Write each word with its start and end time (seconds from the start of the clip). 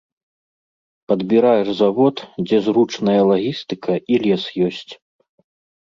Падбіраеш 1.11 1.69
завод, 1.83 2.15
дзе 2.47 2.57
зручная 2.71 3.17
лагістыка 3.31 3.93
і 4.15 4.23
лес 4.29 4.43
ёсць. 4.71 4.87